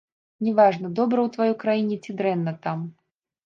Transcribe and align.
Не 0.47 0.53
важна, 0.59 0.87
добра 1.01 1.19
ў 1.27 1.37
тваёй 1.37 1.55
краіне 1.67 1.95
ці 2.03 2.19
дрэнна 2.23 2.59
там. 2.69 2.79